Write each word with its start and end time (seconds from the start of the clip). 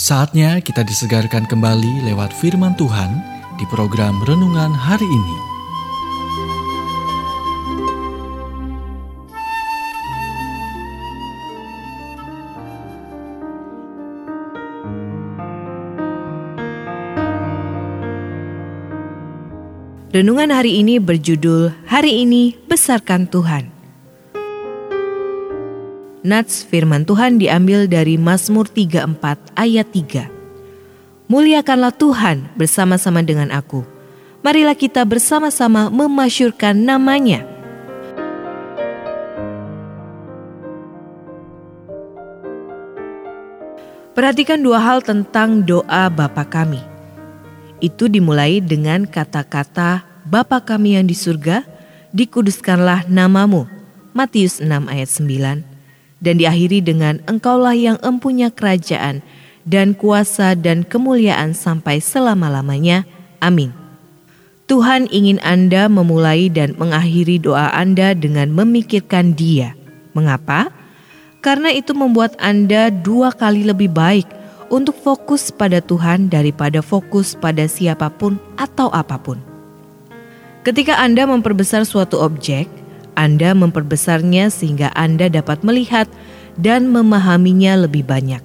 Saatnya 0.00 0.64
kita 0.64 0.80
disegarkan 0.80 1.44
kembali 1.44 2.08
lewat 2.08 2.32
firman 2.32 2.72
Tuhan 2.72 3.20
di 3.60 3.68
program 3.68 4.16
renungan 4.24 4.72
hari 4.72 5.04
ini. 5.04 5.36
Renungan 20.16 20.48
hari 20.48 20.80
ini 20.80 20.96
berjudul 20.96 21.76
Hari 21.84 22.24
ini 22.24 22.56
Besarkan 22.64 23.28
Tuhan. 23.28 23.79
Nats 26.20 26.60
firman 26.68 27.08
Tuhan 27.08 27.40
diambil 27.40 27.88
dari 27.88 28.20
Mazmur 28.20 28.68
34 28.68 29.56
ayat 29.56 29.88
3. 29.88 30.28
Muliakanlah 31.32 31.96
Tuhan 31.96 32.44
bersama-sama 32.60 33.24
dengan 33.24 33.48
aku. 33.48 33.88
Marilah 34.44 34.76
kita 34.76 35.00
bersama-sama 35.08 35.88
memasyurkan 35.88 36.76
namanya. 36.76 37.48
Perhatikan 44.12 44.60
dua 44.60 44.76
hal 44.76 45.00
tentang 45.00 45.64
doa 45.64 46.12
Bapa 46.12 46.44
kami. 46.44 46.84
Itu 47.80 48.12
dimulai 48.12 48.60
dengan 48.60 49.08
kata-kata 49.08 50.04
Bapa 50.28 50.60
kami 50.60 51.00
yang 51.00 51.08
di 51.08 51.16
surga, 51.16 51.64
dikuduskanlah 52.12 53.08
namamu. 53.08 53.64
Matius 54.12 54.60
6 54.60 54.68
ayat 54.68 55.08
9 55.08 55.69
dan 56.20 56.36
diakhiri 56.36 56.84
dengan 56.84 57.18
engkaulah 57.26 57.74
yang 57.74 57.98
empunya 58.04 58.52
kerajaan 58.52 59.24
dan 59.64 59.96
kuasa 59.96 60.56
dan 60.56 60.84
kemuliaan 60.84 61.52
sampai 61.56 62.00
selama-lamanya. 62.00 63.04
Amin. 63.40 63.72
Tuhan 64.70 65.10
ingin 65.10 65.42
Anda 65.42 65.90
memulai 65.90 66.46
dan 66.46 66.78
mengakhiri 66.78 67.42
doa 67.42 67.74
Anda 67.74 68.14
dengan 68.14 68.54
memikirkan 68.54 69.34
Dia. 69.34 69.74
Mengapa? 70.14 70.70
Karena 71.42 71.74
itu 71.74 71.90
membuat 71.96 72.38
Anda 72.38 72.92
dua 72.94 73.34
kali 73.34 73.66
lebih 73.66 73.90
baik 73.90 74.30
untuk 74.70 74.94
fokus 74.94 75.50
pada 75.50 75.82
Tuhan 75.82 76.30
daripada 76.30 76.78
fokus 76.80 77.34
pada 77.34 77.66
siapa 77.66 78.06
pun 78.14 78.38
atau 78.54 78.86
apa 78.94 79.18
pun. 79.18 79.42
Ketika 80.62 81.00
Anda 81.02 81.26
memperbesar 81.26 81.82
suatu 81.82 82.22
objek, 82.22 82.70
anda 83.20 83.52
memperbesarnya 83.52 84.48
sehingga 84.48 84.88
Anda 84.96 85.28
dapat 85.28 85.60
melihat 85.60 86.08
dan 86.56 86.88
memahaminya 86.88 87.84
lebih 87.84 88.08
banyak. 88.08 88.40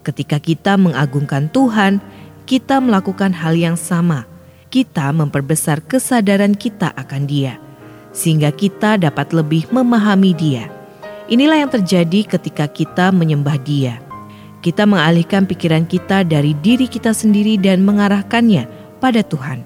Ketika 0.00 0.40
kita 0.40 0.80
mengagungkan 0.80 1.52
Tuhan, 1.52 2.00
kita 2.48 2.80
melakukan 2.80 3.36
hal 3.36 3.52
yang 3.52 3.76
sama. 3.76 4.24
Kita 4.72 5.12
memperbesar 5.12 5.84
kesadaran 5.84 6.56
kita 6.56 6.88
akan 6.96 7.28
Dia, 7.28 7.60
sehingga 8.16 8.48
kita 8.48 8.96
dapat 8.96 9.36
lebih 9.36 9.68
memahami 9.68 10.32
Dia. 10.32 10.72
Inilah 11.28 11.68
yang 11.68 11.72
terjadi 11.72 12.24
ketika 12.24 12.64
kita 12.64 13.12
menyembah 13.12 13.60
Dia. 13.60 14.00
Kita 14.64 14.88
mengalihkan 14.88 15.44
pikiran 15.44 15.84
kita 15.84 16.24
dari 16.24 16.56
diri 16.64 16.88
kita 16.88 17.12
sendiri 17.12 17.60
dan 17.60 17.84
mengarahkannya 17.84 18.64
pada 19.00 19.20
Tuhan. 19.20 19.64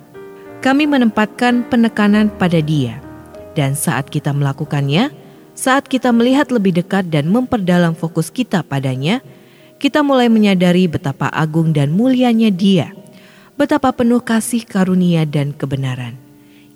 Kami 0.62 0.86
menempatkan 0.86 1.66
penekanan 1.66 2.30
pada 2.38 2.62
Dia 2.62 3.11
dan 3.52 3.76
saat 3.76 4.08
kita 4.08 4.32
melakukannya, 4.32 5.12
saat 5.52 5.88
kita 5.88 6.10
melihat 6.10 6.48
lebih 6.48 6.72
dekat 6.72 7.12
dan 7.12 7.28
memperdalam 7.28 7.92
fokus 7.92 8.32
kita 8.32 8.64
padanya, 8.64 9.20
kita 9.76 10.00
mulai 10.00 10.30
menyadari 10.30 10.88
betapa 10.88 11.28
agung 11.28 11.74
dan 11.74 11.92
mulianya 11.92 12.48
Dia, 12.48 12.94
betapa 13.58 13.92
penuh 13.92 14.22
kasih 14.22 14.64
karunia 14.64 15.26
dan 15.28 15.52
kebenaran. 15.52 16.16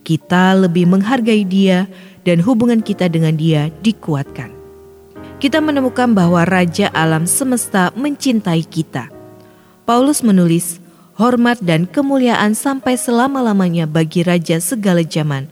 Kita 0.06 0.54
lebih 0.54 0.86
menghargai 0.86 1.42
Dia, 1.42 1.88
dan 2.26 2.42
hubungan 2.42 2.82
kita 2.82 3.06
dengan 3.06 3.38
Dia 3.38 3.70
dikuatkan. 3.86 4.50
Kita 5.38 5.62
menemukan 5.62 6.10
bahwa 6.10 6.42
Raja 6.42 6.90
Alam 6.90 7.30
Semesta 7.30 7.94
mencintai 7.94 8.66
kita. 8.66 9.06
Paulus 9.86 10.26
menulis, 10.26 10.82
"Hormat 11.14 11.62
dan 11.62 11.86
kemuliaan 11.86 12.58
sampai 12.58 12.98
selama-lamanya 12.98 13.86
bagi 13.86 14.26
Raja 14.26 14.58
segala 14.58 15.06
zaman." 15.06 15.46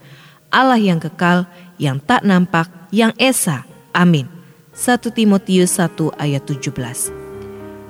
Allah 0.55 0.79
yang 0.79 1.03
kekal, 1.03 1.51
yang 1.83 1.99
tak 1.99 2.23
nampak, 2.23 2.71
yang 2.95 3.11
esa. 3.19 3.67
Amin. 3.91 4.31
1 4.71 5.03
Timotius 5.11 5.75
1 5.83 6.15
ayat 6.15 6.47
17. 6.47 6.71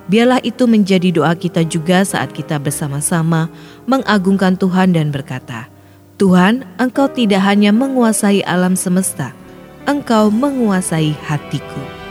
Biarlah 0.08 0.40
itu 0.44 0.64
menjadi 0.68 1.12
doa 1.12 1.32
kita 1.32 1.64
juga 1.64 2.04
saat 2.04 2.32
kita 2.32 2.60
bersama-sama 2.60 3.52
mengagungkan 3.84 4.56
Tuhan 4.56 4.96
dan 4.96 5.12
berkata, 5.12 5.68
Tuhan, 6.20 6.64
Engkau 6.76 7.08
tidak 7.08 7.44
hanya 7.44 7.72
menguasai 7.72 8.44
alam 8.44 8.76
semesta, 8.76 9.32
Engkau 9.88 10.28
menguasai 10.28 11.16
hatiku. 11.24 12.04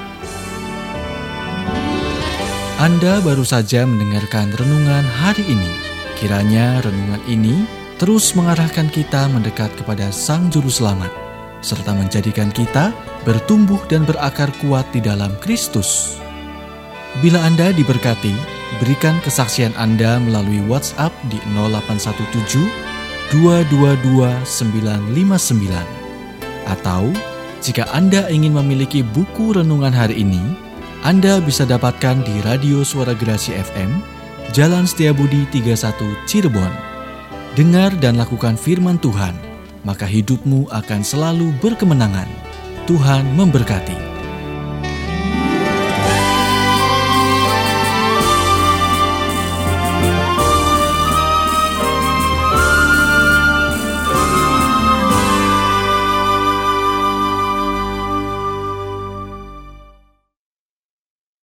Anda 2.81 3.21
baru 3.23 3.45
saja 3.47 3.85
mendengarkan 3.85 4.51
renungan 4.57 5.05
hari 5.21 5.45
ini. 5.47 5.71
Kiranya 6.19 6.81
renungan 6.83 7.21
ini 7.29 7.82
terus 7.97 8.33
mengarahkan 8.37 8.89
kita 8.89 9.29
mendekat 9.29 9.73
kepada 9.77 10.09
Sang 10.09 10.49
Juru 10.49 10.69
Selamat, 10.69 11.11
serta 11.63 11.93
menjadikan 11.95 12.49
kita 12.49 12.91
bertumbuh 13.23 13.79
dan 13.87 14.03
berakar 14.03 14.51
kuat 14.63 14.85
di 14.91 14.99
dalam 14.99 15.33
Kristus. 15.39 16.19
Bila 17.21 17.39
Anda 17.45 17.69
diberkati, 17.71 18.33
berikan 18.81 19.21
kesaksian 19.21 19.71
Anda 19.77 20.17
melalui 20.17 20.65
WhatsApp 20.65 21.13
di 21.29 21.37
0817 21.53 22.93
222 23.31 24.45
959 24.45 26.03
atau 26.67 27.09
jika 27.63 27.87
Anda 27.95 28.27
ingin 28.27 28.51
memiliki 28.59 28.99
buku 29.01 29.55
renungan 29.55 29.95
hari 29.95 30.19
ini, 30.19 30.41
Anda 31.07 31.39
bisa 31.39 31.63
dapatkan 31.63 32.27
di 32.27 32.43
Radio 32.43 32.83
Suara 32.83 33.15
Gerasi 33.15 33.55
FM, 33.55 34.03
Jalan 34.51 34.83
Setiabudi 34.83 35.47
31 35.47 35.95
Cirebon. 36.27 36.92
Dengar 37.53 37.93
dan 38.01 38.17
lakukan 38.17 38.57
firman 38.57 38.97
Tuhan, 38.97 39.37
maka 39.85 40.09
hidupmu 40.09 40.73
akan 40.73 41.05
selalu 41.05 41.53
berkemenangan. 41.61 42.25
Tuhan 42.89 43.29
memberkati. 43.37 44.12